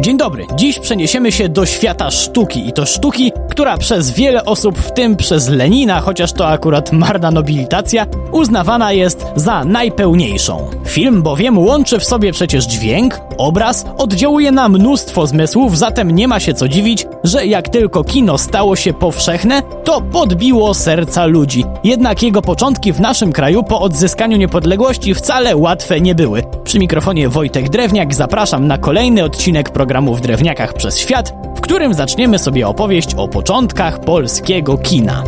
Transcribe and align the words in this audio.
Dzień 0.00 0.16
dobry. 0.16 0.46
Dziś 0.56 0.78
przeniesiemy 0.78 1.32
się 1.32 1.48
do 1.48 1.66
świata 1.66 2.10
sztuki 2.10 2.68
i 2.68 2.72
to 2.72 2.86
sztuki, 2.86 3.32
która 3.50 3.76
przez 3.78 4.10
wiele 4.10 4.44
osób, 4.44 4.78
w 4.78 4.92
tym 4.92 5.16
przez 5.16 5.48
Lenina, 5.48 6.00
chociaż 6.00 6.32
to 6.32 6.48
akurat 6.48 6.92
marna 6.92 7.30
nobilitacja, 7.30 8.06
uznawana 8.32 8.92
jest 8.92 9.26
za 9.36 9.64
najpełniejszą. 9.64 10.70
Film 10.86 11.22
bowiem 11.22 11.58
łączy 11.58 11.98
w 11.98 12.04
sobie 12.04 12.32
przecież 12.32 12.66
dźwięk, 12.66 13.20
obraz, 13.40 13.84
oddziałuje 13.98 14.52
na 14.52 14.68
mnóstwo 14.68 15.26
zmysłów, 15.26 15.78
zatem 15.78 16.10
nie 16.10 16.28
ma 16.28 16.40
się 16.40 16.54
co 16.54 16.68
dziwić, 16.68 17.06
że 17.24 17.46
jak 17.46 17.68
tylko 17.68 18.04
kino 18.04 18.38
stało 18.38 18.76
się 18.76 18.92
powszechne, 18.92 19.62
to 19.84 20.00
podbiło 20.00 20.74
serca 20.74 21.26
ludzi. 21.26 21.64
Jednak 21.84 22.22
jego 22.22 22.42
początki 22.42 22.92
w 22.92 23.00
naszym 23.00 23.32
kraju 23.32 23.62
po 23.62 23.80
odzyskaniu 23.80 24.36
niepodległości 24.36 25.14
wcale 25.14 25.56
łatwe 25.56 26.00
nie 26.00 26.14
były. 26.14 26.42
Przy 26.64 26.78
mikrofonie 26.78 27.28
Wojtek 27.28 27.68
Drewniak 27.68 28.14
zapraszam 28.14 28.66
na 28.66 28.78
kolejny 28.78 29.24
odcinek 29.24 29.70
programu 29.70 30.14
w 30.14 30.20
Drewniakach 30.20 30.74
przez 30.74 30.98
świat, 30.98 31.34
w 31.56 31.60
którym 31.60 31.94
zaczniemy 31.94 32.38
sobie 32.38 32.68
opowieść 32.68 33.14
o 33.14 33.28
początkach 33.28 34.00
polskiego 34.00 34.78
kina. 34.78 35.24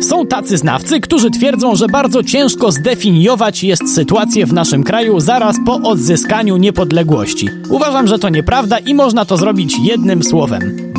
Są 0.00 0.26
tacy 0.26 0.56
znawcy, 0.56 1.00
którzy 1.00 1.30
twierdzą, 1.30 1.76
że 1.76 1.86
bardzo 1.86 2.22
ciężko 2.22 2.72
zdefiniować 2.72 3.64
jest 3.64 3.94
sytuację 3.94 4.46
w 4.46 4.52
naszym 4.52 4.84
kraju 4.84 5.20
zaraz 5.20 5.56
po 5.66 5.74
odzyskaniu 5.74 6.56
niepodległości. 6.56 7.48
Uważam, 7.70 8.06
że 8.06 8.18
to 8.18 8.28
nieprawda 8.28 8.78
i 8.78 8.94
można 8.94 9.24
to 9.24 9.36
zrobić 9.36 9.74
jednym 9.82 10.22
słowem. 10.22 10.92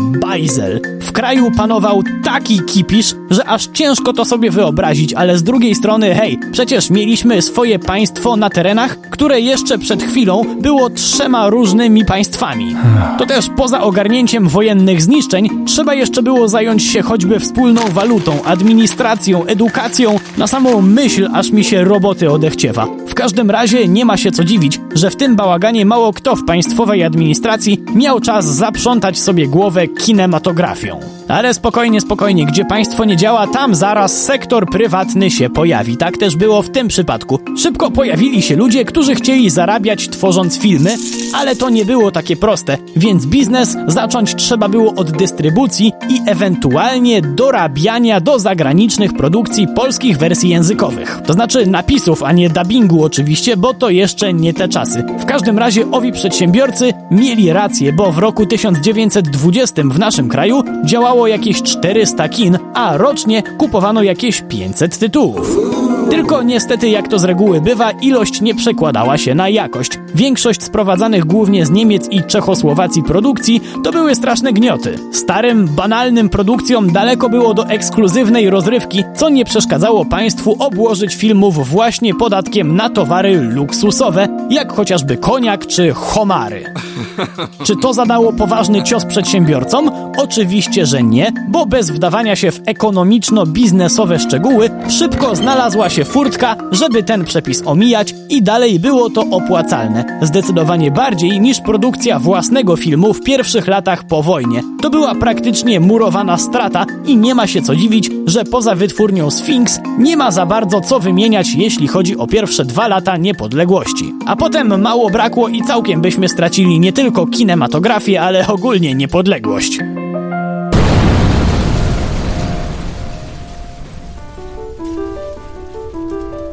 W 1.02 1.12
kraju 1.12 1.52
panował 1.58 2.04
taki 2.24 2.60
kipisz, 2.60 3.16
że 3.30 3.46
aż 3.46 3.68
ciężko 3.68 4.14
to 4.14 4.26
sobie 4.26 4.52
wyobrazić, 4.52 5.14
ale 5.14 5.38
z 5.38 5.44
drugiej 5.44 5.76
strony, 5.76 6.16
hej, 6.16 6.40
przecież 6.52 6.90
mieliśmy 6.90 7.42
swoje 7.42 7.80
państwo 7.80 8.36
na 8.36 8.50
terenach, 8.50 8.98
które 9.10 9.42
jeszcze 9.42 9.78
przed 9.78 10.04
chwilą 10.04 10.44
było 10.62 10.90
trzema 10.90 11.50
różnymi 11.50 12.06
państwami. 12.06 12.76
To 13.18 13.26
też 13.26 13.50
poza 13.58 13.82
ogarnięciem 13.82 14.48
wojennych 14.48 15.02
zniszczeń, 15.02 15.50
trzeba 15.66 15.94
jeszcze 15.94 16.24
było 16.24 16.48
zająć 16.48 16.84
się 16.84 17.02
choćby 17.02 17.40
wspólną 17.40 17.82
walutą, 17.82 18.44
administracją, 18.44 19.46
edukacją, 19.46 20.20
na 20.38 20.48
samą 20.48 20.82
myśl 20.82 21.30
aż 21.34 21.52
mi 21.52 21.64
się 21.64 21.84
roboty 21.84 22.32
odechciewa. 22.32 22.88
W 23.08 23.14
każdym 23.14 23.52
razie 23.52 23.88
nie 23.88 24.06
ma 24.06 24.18
się 24.18 24.32
co 24.32 24.44
dziwić, 24.44 24.80
że 24.94 25.10
w 25.10 25.16
tym 25.16 25.36
bałaganie 25.36 25.86
mało 25.86 26.14
kto 26.14 26.36
w 26.36 26.46
państwowej 26.46 27.04
administracji 27.04 27.84
miał 27.96 28.20
czas 28.20 28.46
zaprzątać 28.46 29.20
sobie 29.20 29.48
głowę 29.48 29.88
kinematografią. 30.30 31.19
Ale 31.30 31.54
spokojnie, 31.54 32.02
spokojnie, 32.02 32.46
gdzie 32.46 32.66
państwo 32.66 33.06
nie 33.06 33.18
działa, 33.18 33.48
tam 33.48 33.76
zaraz 33.76 34.26
sektor 34.26 34.70
prywatny 34.70 35.32
się 35.32 35.50
pojawi. 35.50 35.98
Tak 35.98 36.18
też 36.18 36.36
było 36.36 36.62
w 36.62 36.70
tym 36.70 36.88
przypadku. 36.88 37.40
Szybko 37.58 37.92
pojawili 37.92 38.42
się 38.42 38.56
ludzie, 38.56 38.86
którzy 38.86 39.16
chcieli 39.16 39.50
zarabiać 39.50 40.10
tworząc 40.10 40.60
filmy, 40.60 40.96
ale 41.34 41.56
to 41.56 41.70
nie 41.70 41.86
było 41.86 42.12
takie 42.12 42.36
proste, 42.36 42.78
więc 42.96 43.26
biznes 43.26 43.78
zacząć 43.88 44.36
trzeba 44.36 44.70
było 44.70 44.96
od 44.96 45.12
dystrybucji 45.12 45.94
i 46.10 46.22
ewentualnie 46.26 47.22
dorabiania 47.22 48.22
do 48.22 48.40
zagranicznych 48.40 49.14
produkcji 49.14 49.68
polskich 49.76 50.18
wersji 50.18 50.50
językowych. 50.50 51.20
To 51.26 51.34
znaczy 51.34 51.68
napisów, 51.68 52.24
a 52.24 52.32
nie 52.32 52.50
dubbingu 52.50 53.04
oczywiście, 53.04 53.58
bo 53.58 53.74
to 53.74 53.90
jeszcze 53.90 54.34
nie 54.34 54.54
te 54.54 54.68
czasy. 54.68 55.04
W 55.20 55.26
każdym 55.26 55.60
razie 55.60 55.92
owi 55.92 56.12
przedsiębiorcy 56.12 56.94
mieli 57.12 57.54
rację, 57.54 57.94
bo 57.94 58.12
w 58.12 58.18
roku 58.18 58.46
1920 58.46 59.84
w 59.86 60.00
naszym 60.00 60.30
kraju 60.30 60.64
działało 60.86 61.19
jakieś 61.28 61.64
400 61.64 62.30
kin, 62.30 62.58
a 62.74 62.98
rocznie 62.98 63.44
kupowano 63.58 64.04
jakieś 64.04 64.42
500 64.42 64.98
tytułów. 64.98 65.69
Tylko 66.10 66.44
niestety, 66.44 66.90
jak 66.90 67.08
to 67.08 67.20
z 67.20 67.24
reguły 67.24 67.62
bywa, 67.62 67.92
ilość 67.92 68.42
nie 68.42 68.56
przekładała 68.56 69.18
się 69.18 69.36
na 69.36 69.50
jakość. 69.50 69.92
Większość 70.16 70.64
sprowadzanych 70.64 71.26
głównie 71.26 71.66
z 71.66 71.70
Niemiec 71.70 72.08
i 72.12 72.24
Czechosłowacji 72.24 73.04
produkcji 73.04 73.62
to 73.84 73.92
były 73.92 74.16
straszne 74.16 74.54
gnioty. 74.54 74.96
Starym, 75.12 75.68
banalnym 75.68 76.30
produkcjom 76.30 76.92
daleko 76.92 77.30
było 77.30 77.54
do 77.54 77.68
ekskluzywnej 77.68 78.50
rozrywki, 78.50 79.04
co 79.16 79.30
nie 79.30 79.46
przeszkadzało 79.46 80.06
państwu 80.06 80.56
obłożyć 80.60 81.16
filmów 81.16 81.70
właśnie 81.70 82.16
podatkiem 82.16 82.76
na 82.76 82.90
towary 82.90 83.42
luksusowe, 83.42 84.28
jak 84.50 84.74
chociażby 84.74 85.18
koniak 85.18 85.68
czy 85.68 85.94
homary. 85.94 86.74
Czy 87.66 87.76
to 87.76 87.94
zadało 87.94 88.34
poważny 88.34 88.84
cios 88.84 89.06
przedsiębiorcom? 89.06 89.92
Oczywiście, 90.18 90.86
że 90.86 91.04
nie, 91.04 91.32
bo 91.50 91.66
bez 91.66 91.92
wdawania 91.92 92.36
się 92.36 92.52
w 92.52 92.62
ekonomiczno-biznesowe 92.66 94.20
szczegóły 94.20 94.70
szybko 94.90 95.36
znalazła 95.36 95.90
się 95.90 95.99
furtka, 96.06 96.56
żeby 96.72 97.04
ten 97.04 97.26
przepis 97.26 97.64
omijać 97.66 98.16
i 98.30 98.42
dalej 98.42 98.80
było 98.80 99.10
to 99.10 99.22
opłacalne. 99.22 100.20
Zdecydowanie 100.22 100.92
bardziej 100.92 101.42
niż 101.42 101.60
produkcja 101.62 102.20
własnego 102.20 102.76
filmu 102.76 103.14
w 103.14 103.24
pierwszych 103.24 103.68
latach 103.68 104.04
po 104.04 104.24
wojnie. 104.24 104.62
To 104.82 104.90
była 104.90 105.16
praktycznie 105.16 105.80
murowana 105.80 106.38
strata 106.38 106.86
i 107.06 107.18
nie 107.18 107.36
ma 107.36 107.48
się 107.48 107.62
co 107.62 107.76
dziwić, 107.76 108.12
że 108.26 108.44
poza 108.44 108.76
wytwórnią 108.76 109.32
Sphinx 109.32 109.80
nie 109.98 110.18
ma 110.18 110.32
za 110.32 110.46
bardzo 110.46 110.82
co 110.82 111.00
wymieniać, 111.00 111.54
jeśli 111.56 111.88
chodzi 111.88 112.18
o 112.18 112.28
pierwsze 112.28 112.66
dwa 112.66 112.88
lata 112.88 113.18
niepodległości. 113.18 114.14
A 114.26 114.36
potem 114.36 114.82
mało 114.82 115.10
brakło 115.10 115.48
i 115.48 115.62
całkiem 115.62 116.02
byśmy 116.02 116.30
stracili 116.30 116.80
nie 116.80 116.94
tylko 116.94 117.28
kinematografię, 117.28 118.22
ale 118.22 118.48
ogólnie 118.48 118.96
niepodległość. 118.96 119.80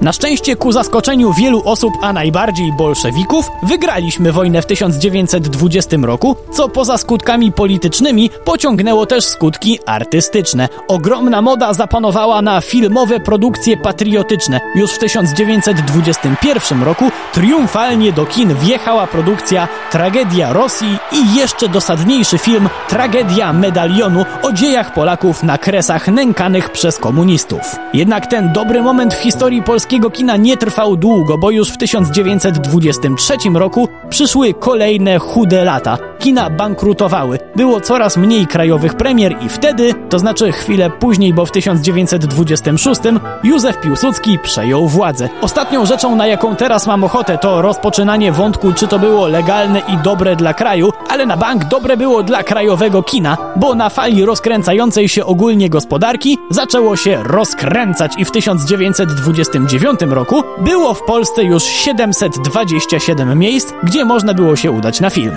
Na 0.06 0.12
szczęście 0.12 0.56
ku 0.56 0.72
zaskoczeniu 0.72 1.32
wielu 1.32 1.62
osób, 1.64 1.94
a 2.02 2.12
najbardziej 2.12 2.72
bolszewików, 2.72 3.50
wygraliśmy 3.62 4.32
wojnę 4.32 4.62
w 4.62 4.66
1920 4.66 5.96
roku, 6.02 6.36
co 6.52 6.68
poza 6.68 6.98
skutkami 6.98 7.52
politycznymi 7.52 8.30
pociągnęło 8.44 9.06
też 9.06 9.24
skutki 9.24 9.78
artystyczne. 9.86 10.68
Ogromna 10.88 11.42
moda 11.42 11.74
zapanowała 11.74 12.42
na 12.42 12.60
filmowe 12.60 13.20
produkcje 13.20 13.76
patriotyczne. 13.76 14.60
Już 14.74 14.90
w 14.90 14.98
1921 14.98 16.82
roku 16.82 17.04
triumfalnie 17.32 18.12
do 18.12 18.26
kin 18.26 18.54
wjechała 18.54 19.06
produkcja 19.06 19.68
Tragedia 19.90 20.52
Rosji 20.52 20.98
i 21.12 21.36
jeszcze 21.36 21.68
dosadniejszy 21.68 22.38
film 22.38 22.68
Tragedia 22.88 23.52
Medalionu 23.52 24.24
o 24.42 24.52
dziejach 24.52 24.94
Polaków 24.94 25.42
na 25.42 25.58
kresach 25.58 26.08
nękanych 26.08 26.70
przez 26.70 26.98
komunistów. 26.98 27.76
Jednak 27.94 28.26
ten 28.26 28.52
dobry 28.52 28.82
moment 28.82 29.14
w 29.14 29.22
historii 29.22 29.62
polskiego 29.62 29.95
polskiego 29.96 30.10
kina 30.10 30.36
nie 30.36 30.56
trwał 30.56 30.96
długo, 30.96 31.38
bo 31.38 31.50
już 31.50 31.70
w 31.70 31.76
1923 31.76 33.36
roku 33.54 33.88
przyszły 34.08 34.54
kolejne 34.54 35.18
chude 35.18 35.64
lata. 35.64 35.98
Kina 36.18 36.50
bankrutowały, 36.50 37.38
było 37.56 37.80
coraz 37.80 38.16
mniej 38.16 38.46
krajowych 38.46 38.94
premier 38.94 39.36
i 39.42 39.48
wtedy, 39.48 39.94
to 40.08 40.18
znaczy 40.18 40.52
chwilę 40.52 40.90
później, 40.90 41.34
bo 41.34 41.46
w 41.46 41.50
1926 41.50 43.00
Józef 43.44 43.80
Piłsudski 43.80 44.38
przejął 44.38 44.88
władzę. 44.88 45.28
Ostatnią 45.40 45.86
rzeczą, 45.86 46.16
na 46.16 46.26
jaką 46.26 46.56
teraz 46.56 46.86
mam 46.86 47.04
ochotę, 47.04 47.38
to 47.38 47.62
rozpoczynanie 47.62 48.32
wątku, 48.32 48.72
czy 48.72 48.88
to 48.88 48.98
było 48.98 49.26
legalne 49.26 49.78
i 49.78 49.96
dobre 50.04 50.36
dla 50.36 50.54
kraju, 50.54 50.92
ale 51.08 51.26
na 51.26 51.36
bank 51.36 51.64
dobre 51.64 51.96
było 51.96 52.22
dla 52.22 52.42
krajowego 52.42 53.02
kina, 53.02 53.36
bo 53.56 53.74
na 53.74 53.88
fali 53.88 54.24
rozkręcającej 54.24 55.08
się 55.08 55.24
ogólnie 55.24 55.70
gospodarki 55.70 56.38
zaczęło 56.50 56.96
się 56.96 57.22
rozkręcać 57.22 58.12
i 58.18 58.24
w 58.24 58.30
1929 58.30 60.00
roku 60.08 60.42
było 60.58 60.94
w 60.94 61.02
Polsce 61.02 61.44
już 61.44 61.64
727 61.64 63.38
miejsc, 63.38 63.72
gdzie 63.82 64.04
można 64.04 64.34
było 64.34 64.56
się 64.56 64.70
udać 64.70 65.00
na 65.00 65.10
film. 65.10 65.36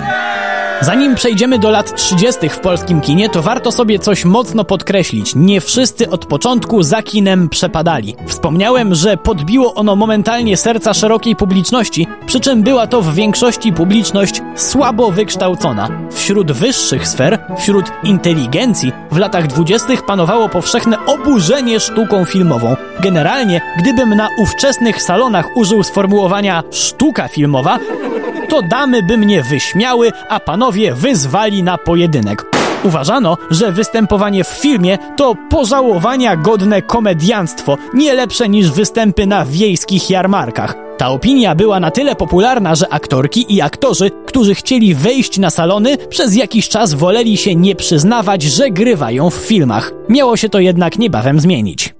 Zanim 0.82 1.14
przejdziemy 1.14 1.58
do 1.58 1.70
lat 1.70 1.96
30. 1.96 2.48
w 2.48 2.58
polskim 2.58 3.00
kinie, 3.00 3.28
to 3.28 3.42
warto 3.42 3.72
sobie 3.72 3.98
coś 3.98 4.24
mocno 4.24 4.64
podkreślić. 4.64 5.32
Nie 5.34 5.60
wszyscy 5.60 6.10
od 6.10 6.26
początku 6.26 6.82
za 6.82 7.02
kinem 7.02 7.48
przepadali. 7.48 8.16
Wspomniałem, 8.26 8.94
że 8.94 9.16
podbiło 9.16 9.74
ono 9.74 9.96
momentalnie 9.96 10.56
serca 10.56 10.94
szerokiej 10.94 11.36
publiczności, 11.36 12.06
przy 12.26 12.40
czym 12.40 12.62
była 12.62 12.86
to 12.86 13.02
w 13.02 13.14
większości 13.14 13.72
publiczność 13.72 14.42
słabo 14.56 15.10
wykształcona. 15.10 15.88
Wśród 16.10 16.52
wyższych 16.52 17.08
sfer, 17.08 17.38
wśród 17.58 17.84
inteligencji, 18.04 18.92
w 19.10 19.16
latach 19.16 19.46
20. 19.46 19.88
panowało 20.06 20.48
powszechne 20.48 21.06
oburzenie 21.06 21.80
sztuką 21.80 22.24
filmową. 22.24 22.76
Generalnie, 23.00 23.60
gdybym 23.78 24.14
na 24.14 24.28
ówczesnych 24.38 25.02
salonach 25.02 25.56
użył 25.56 25.82
sformułowania 25.82 26.62
sztuka 26.70 27.28
filmowa, 27.28 27.78
to 28.50 28.62
damy 28.62 29.02
by 29.02 29.18
mnie 29.18 29.42
wyśmiały, 29.42 30.12
a 30.28 30.40
panowie 30.40 30.94
wyzwali 30.94 31.62
na 31.62 31.78
pojedynek. 31.78 32.44
Uważano, 32.84 33.36
że 33.50 33.72
występowanie 33.72 34.44
w 34.44 34.48
filmie 34.48 34.98
to 35.16 35.34
pożałowania 35.50 36.36
godne 36.36 36.82
komedianstwo, 36.82 37.76
nie 37.94 38.14
lepsze 38.14 38.48
niż 38.48 38.70
występy 38.70 39.26
na 39.26 39.44
wiejskich 39.44 40.10
jarmarkach. 40.10 40.74
Ta 40.98 41.08
opinia 41.08 41.54
była 41.54 41.80
na 41.80 41.90
tyle 41.90 42.16
popularna, 42.16 42.74
że 42.74 42.92
aktorki 42.92 43.54
i 43.54 43.60
aktorzy, 43.60 44.10
którzy 44.26 44.54
chcieli 44.54 44.94
wejść 44.94 45.38
na 45.38 45.50
salony, 45.50 45.96
przez 46.08 46.36
jakiś 46.36 46.68
czas 46.68 46.94
woleli 46.94 47.36
się 47.36 47.54
nie 47.54 47.74
przyznawać, 47.74 48.42
że 48.42 48.70
grywają 48.70 49.30
w 49.30 49.34
filmach. 49.34 49.92
Miało 50.08 50.36
się 50.36 50.48
to 50.48 50.60
jednak 50.60 50.98
niebawem 50.98 51.40
zmienić. 51.40 51.94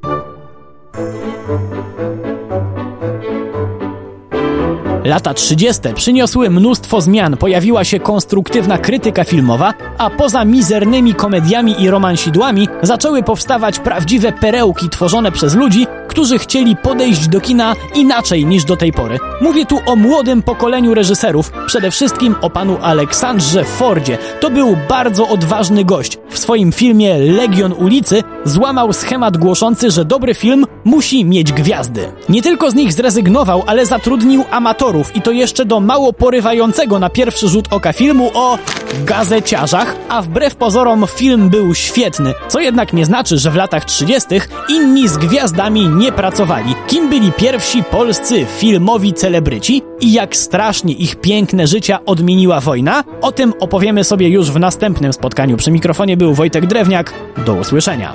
Lata 5.11 5.35
30. 5.35 5.83
przyniosły 5.95 6.51
mnóstwo 6.51 7.01
zmian, 7.01 7.37
pojawiła 7.37 7.85
się 7.85 8.01
konstruktywna 8.01 8.79
krytyka 8.79 9.25
filmowa, 9.25 9.75
a 9.99 10.11
poza 10.11 10.45
mizernymi 10.45 11.15
komediami 11.15 11.83
i 11.83 11.91
romansidłami 11.91 12.69
zaczęły 12.83 13.23
powstawać 13.23 13.79
prawdziwe 13.79 14.33
perełki 14.33 14.89
tworzone 14.89 15.33
przez 15.33 15.55
ludzi, 15.55 15.87
którzy 16.09 16.39
chcieli 16.39 16.77
podejść 16.77 17.29
do 17.29 17.41
kina 17.41 17.75
inaczej 17.95 18.47
niż 18.47 18.65
do 18.65 18.77
tej 18.77 18.93
pory. 18.93 19.19
Mówię 19.41 19.67
tu 19.67 19.81
o 19.87 19.97
młodym 19.97 20.43
pokoleniu 20.43 20.95
reżyserów, 20.95 21.53
przede 21.67 21.91
wszystkim 21.91 22.35
o 22.41 22.51
panu 22.51 22.79
Aleksandrze 22.83 23.65
Fordzie. 23.65 24.19
To 24.41 24.51
był 24.51 24.77
bardzo 24.89 25.29
odważny 25.29 25.85
gość. 25.85 26.19
W 26.31 26.39
swoim 26.39 26.73
filmie 26.73 27.19
Legion 27.19 27.73
ulicy 27.73 28.23
złamał 28.45 28.93
schemat 28.93 29.37
głoszący, 29.37 29.91
że 29.91 30.05
dobry 30.05 30.35
film 30.35 30.67
musi 30.85 31.25
mieć 31.25 31.53
gwiazdy. 31.53 32.13
Nie 32.29 32.43
tylko 32.43 32.71
z 32.71 32.75
nich 32.75 32.93
zrezygnował, 32.93 33.63
ale 33.67 33.87
zatrudnił 33.87 34.45
amatorów 34.51 35.17
i 35.17 35.23
to 35.23 35.31
jeszcze 35.31 35.65
do 35.65 35.81
mało 35.81 36.13
porywającego 36.13 36.99
na 36.99 37.11
pierwszy 37.11 37.49
rzut 37.49 37.73
oka 37.73 37.93
filmu 37.93 38.31
o 38.35 38.59
gazeciarzach, 39.05 39.97
a 40.09 40.23
wbrew 40.23 40.57
pozorom 40.57 41.07
film 41.17 41.49
był 41.51 41.75
świetny, 41.75 42.35
co 42.49 42.61
jednak 42.61 42.93
nie 42.93 43.07
znaczy, 43.07 43.39
że 43.39 43.51
w 43.51 43.57
latach 43.57 43.85
30. 43.85 44.29
inni 44.69 45.09
z 45.09 45.17
gwiazdami 45.17 45.89
nie 45.89 46.13
pracowali. 46.13 46.75
Kim 46.87 47.11
byli 47.11 47.33
pierwsi 47.33 47.83
polscy 47.83 48.47
filmowi 48.59 49.13
celebryci 49.31 49.83
i 50.01 50.13
jak 50.13 50.37
strasznie 50.37 50.93
ich 50.93 51.17
piękne 51.17 51.67
życia 51.67 51.99
odmieniła 52.07 52.61
wojna? 52.61 53.05
O 53.21 53.33
tym 53.33 53.53
opowiemy 53.61 54.05
sobie 54.05 54.29
już 54.29 54.51
w 54.51 54.59
następnym 54.59 55.13
spotkaniu. 55.13 55.57
Przy 55.57 55.71
mikrofonie 55.71 56.17
był 56.17 56.35
Wojtek 56.35 56.67
Drewniak. 56.67 57.15
Do 57.47 57.55
usłyszenia. 57.55 58.13